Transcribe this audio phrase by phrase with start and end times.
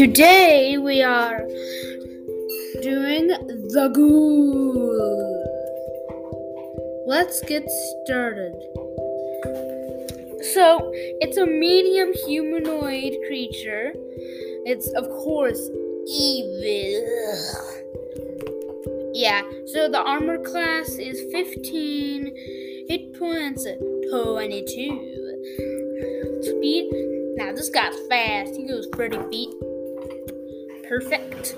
[0.00, 1.46] Today we are
[2.80, 5.44] doing the ghoul.
[7.06, 8.54] Let's get started.
[10.54, 10.90] So,
[11.20, 13.92] it's a medium humanoid creature.
[14.64, 15.60] It's, of course,
[16.08, 17.04] evil.
[19.12, 22.34] Yeah, so the armor class is 15,
[22.88, 23.66] hit points
[24.10, 26.40] 22.
[26.40, 26.88] Speed,
[27.36, 28.56] now this guy's fast.
[28.56, 29.50] He goes 30 feet.
[30.90, 31.54] Perfect.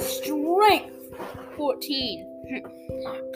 [0.00, 1.14] Strength
[1.56, 2.26] 14.
[2.50, 2.66] Hmm.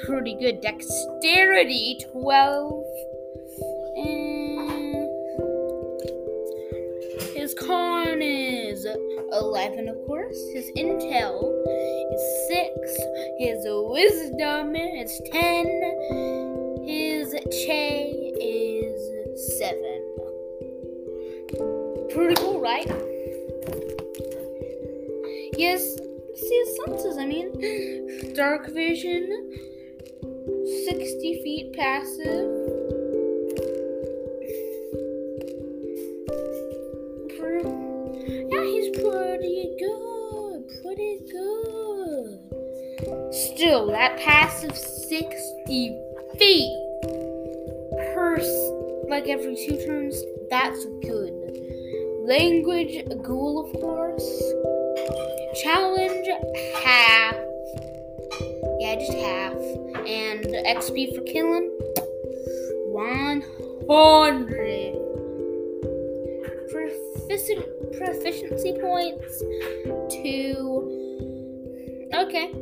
[0.05, 0.61] Pretty good.
[0.61, 2.85] Dexterity 12.
[3.99, 5.09] And
[7.37, 8.85] his con is
[9.31, 10.37] 11, of course.
[10.53, 11.55] His intel
[12.13, 12.99] is 6.
[13.39, 15.67] His wisdom is 10.
[16.85, 17.33] His
[17.65, 18.99] che is
[19.57, 20.03] 7.
[22.11, 23.08] Pretty cool, right?
[25.59, 25.83] Yes,
[26.37, 28.33] see his senses, I mean.
[28.35, 29.27] Dark vision,
[30.87, 32.69] 60 feet passive.
[38.51, 40.69] Yeah, he's pretty good.
[40.81, 42.39] Pretty good.
[43.35, 45.99] Still, that passive 60
[46.39, 47.01] feet
[48.15, 48.39] per,
[49.09, 51.33] like every two turns, that's good.
[52.29, 54.43] Language, ghoul, of course.
[55.63, 56.29] Challenge,
[56.85, 57.35] half.
[58.79, 59.55] Yeah, just half.
[60.07, 61.69] And XP for killing,
[62.93, 64.95] 100.
[66.71, 67.67] Profici-
[67.99, 69.43] proficiency points,
[70.23, 72.09] 2.
[72.15, 72.53] Okay.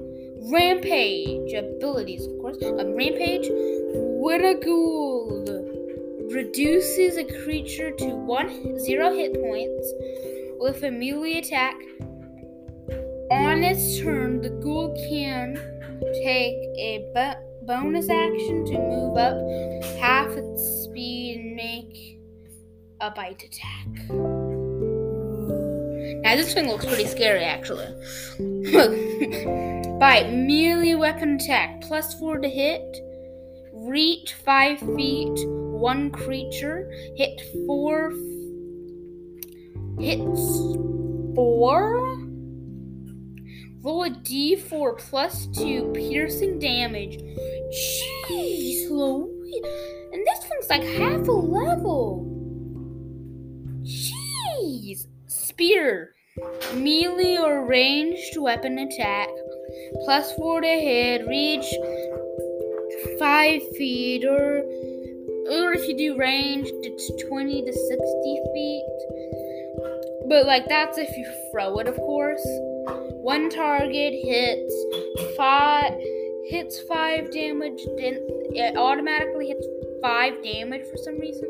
[0.50, 1.52] Rampage.
[1.52, 2.56] Abilities, of course.
[2.62, 3.48] Um, Rampage,
[4.64, 5.44] ghoul
[6.32, 9.92] reduces a creature to one zero hit points
[10.58, 11.76] with a melee attack.
[13.56, 15.54] On its turn, the ghoul can
[16.22, 19.34] take a bo- bonus action to move up
[19.98, 22.20] half its speed and make
[23.00, 23.86] a bite attack.
[26.20, 27.86] Now, this thing looks pretty scary, actually.
[29.98, 32.98] bite, melee weapon attack, plus four to hit,
[33.72, 38.10] reach five feet, one creature, hit four,
[39.98, 40.46] hits
[41.34, 42.25] four.
[43.86, 47.18] Roll a d4 plus 2 piercing damage.
[47.18, 49.64] Jeez, Louise.
[50.12, 52.26] And this one's like half a level.
[53.84, 55.06] Jeez.
[55.28, 56.16] Spear.
[56.74, 59.28] Melee or ranged weapon attack.
[60.04, 61.28] Plus 4 to hit.
[61.28, 61.72] Reach
[63.20, 64.24] 5 feet.
[64.24, 64.62] Or,
[65.48, 68.84] or if you do ranged, it's 20 to 60 feet.
[70.28, 72.44] But like that's if you throw it, of course.
[73.26, 75.94] One target hits five
[76.44, 77.84] hits five damage.
[77.98, 78.20] Then
[78.54, 79.66] it automatically hits
[80.00, 81.48] five damage for some reason.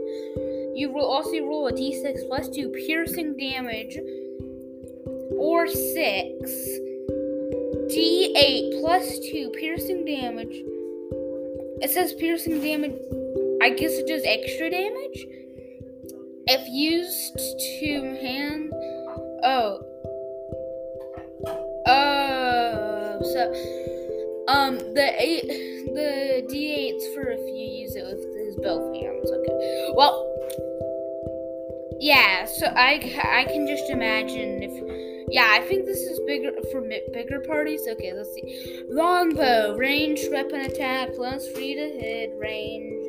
[0.75, 3.98] You will also roll a d6 plus two piercing damage,
[5.36, 6.50] or six
[7.92, 10.56] d8 plus two piercing damage.
[11.82, 12.94] It says piercing damage.
[13.60, 15.26] I guess it does extra damage
[16.47, 17.36] if used
[17.81, 18.72] to hand.
[19.44, 19.95] Oh.
[23.36, 23.52] So
[24.48, 25.47] um the eight
[25.92, 29.30] the d8s for if you use it with his both hands.
[29.30, 29.92] Okay.
[29.94, 30.24] Well,
[32.00, 32.47] yeah.
[32.47, 36.80] So I I can just imagine if yeah I think this is bigger for
[37.12, 37.82] bigger parties.
[37.92, 38.84] Okay, let's see.
[38.88, 43.06] Longbow, range weapon attack plus three to hit, range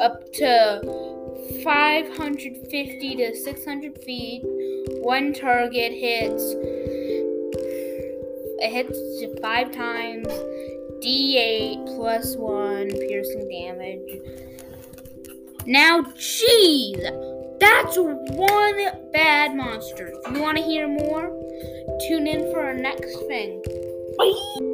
[0.00, 0.80] up to
[1.64, 4.42] 550 to 600 feet.
[5.02, 6.54] One target hits
[8.60, 10.28] it hits five times.
[11.02, 14.20] D8 plus one piercing damage.
[15.66, 20.12] Now, jeez, that's one bad monster.
[20.26, 21.28] If you want to hear more,
[22.06, 23.62] tune in for our next thing.
[24.18, 24.70] Bye.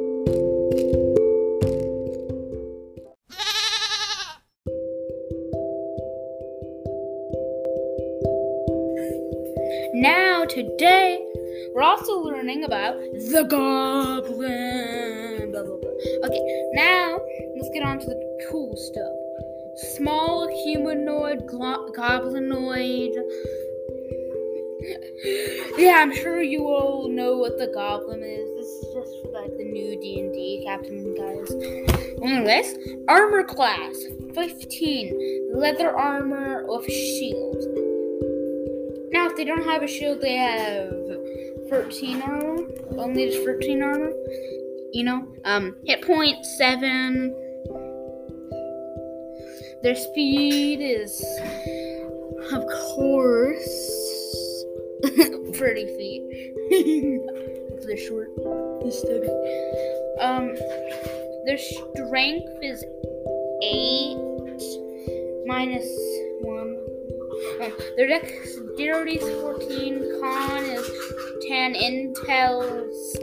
[9.93, 11.26] Now, today,
[11.73, 15.51] we're also learning about the goblin.
[15.51, 15.91] Blah, blah, blah.
[16.25, 17.19] Okay, now
[17.55, 19.15] let's get on to the cool stuff.
[19.95, 23.13] Small humanoid glo- goblinoid.
[25.77, 28.49] yeah, I'm sure you all know what the goblin is.
[28.55, 31.51] This is just for like the new D and D Captain guys.
[32.23, 32.77] Anyways,
[33.07, 33.95] armor class
[34.33, 37.57] 15, leather armor with shield.
[39.11, 40.91] Now, if they don't have a shield, they have
[41.69, 42.57] 13 armor.
[42.97, 44.11] Only just 13 armor.
[44.93, 47.35] You know, um, hit point seven.
[49.83, 51.23] Their speed is,
[52.51, 52.65] of
[52.95, 54.65] course,
[55.05, 56.53] 30 feet.
[57.87, 58.29] they're short
[58.81, 59.29] and stubby.
[60.19, 60.55] Um,
[61.45, 62.83] their strength is
[63.63, 64.17] eight
[65.45, 65.87] minus
[66.41, 66.77] one.
[67.61, 70.89] Um, their dexterity is 14, con is
[71.47, 73.17] 10, intel's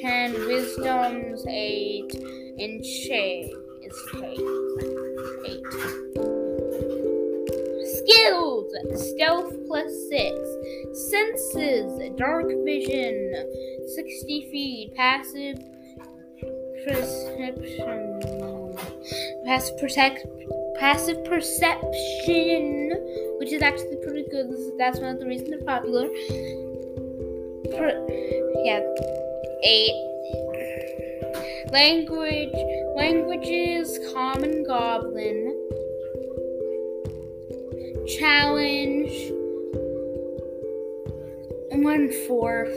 [0.00, 2.14] 10, wisdom's 8,
[2.58, 3.52] and shade
[3.82, 4.22] is 8.
[5.46, 5.62] 8.
[7.84, 8.72] Skills!
[8.94, 10.38] Stealth plus 6.
[11.10, 13.34] Senses, dark vision,
[13.94, 15.58] 60 feet, passive
[16.86, 18.20] perception,
[19.44, 20.26] passive protect,
[20.78, 22.92] passive perception,
[23.38, 24.50] which is actually pretty good.
[24.78, 26.08] That's one of the reasons they're popular.
[27.76, 28.06] Per,
[28.64, 28.80] yeah,
[29.64, 30.02] eight.
[31.72, 32.54] Language,
[32.96, 35.52] languages, common goblin.
[38.18, 39.12] Challenge,
[41.72, 42.74] one fourth.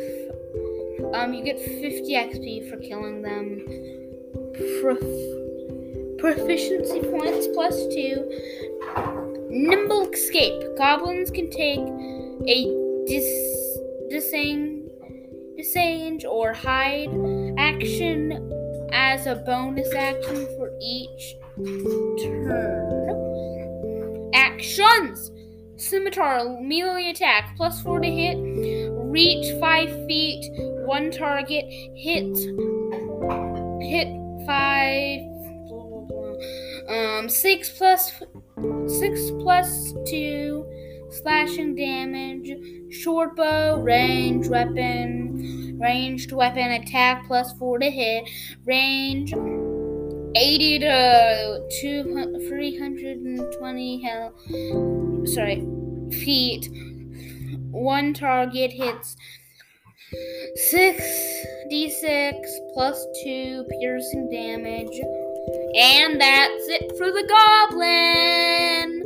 [1.13, 3.66] Um, you get 50 XP for killing them.
[4.81, 8.30] Prof- proficiency points plus two.
[9.50, 10.78] Nimble escape.
[10.78, 11.80] Goblins can take
[12.48, 13.80] a dis-
[14.12, 14.69] disang-
[15.60, 17.10] disenge or hide
[17.58, 18.50] action
[18.94, 21.36] as a bonus action for each
[22.24, 23.10] turn.
[24.34, 25.32] Actions!
[25.76, 28.38] Scimitar, melee attack, plus 4 to hit,
[28.96, 30.46] reach 5 feet,
[30.86, 31.66] 1 target,
[31.96, 32.38] hit,
[33.82, 34.08] hit
[34.46, 35.20] 5,
[36.90, 38.12] um, 6 plus,
[38.88, 40.66] 6 plus 2,
[41.12, 42.52] slashing damage,
[42.92, 45.29] short bow, range weapon,
[45.80, 48.30] ranged weapon attack, plus 4 to hit,
[48.66, 49.34] range,
[50.36, 54.34] 80 to 200, 320 hell,
[55.26, 55.66] sorry,
[56.12, 56.70] feet.
[57.72, 59.16] One target hits
[60.72, 62.34] 6d6
[62.74, 65.00] plus 2 piercing damage.
[65.76, 69.04] And that's it for the goblin.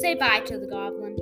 [0.00, 1.16] Say bye to the goblin.